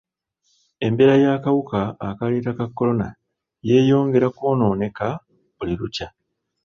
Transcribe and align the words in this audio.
Embeera 0.85 1.15
y'akawuka 1.23 1.79
akaleeta 2.07 2.51
ka 2.57 2.65
kolona 2.77 3.07
yeeyongera 3.67 4.27
kwonooneka 4.35 5.07
buli 5.55 5.73
lukya. 5.79 6.07